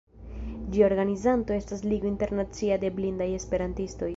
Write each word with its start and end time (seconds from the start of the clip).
Ĝia 0.75 0.85
organizanto 0.87 1.55
estas 1.57 1.85
Ligo 1.91 2.11
Internacia 2.13 2.81
de 2.85 2.95
Blindaj 2.99 3.33
Esperantistoj. 3.43 4.09